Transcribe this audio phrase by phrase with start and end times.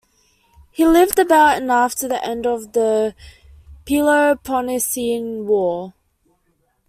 [0.71, 3.13] He lived about and after the end of the
[3.85, 5.93] Peloponnesian war.